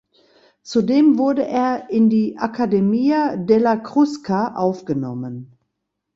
[0.63, 5.55] Zudem wurde er in die Accademia della Crusca aufgenommen.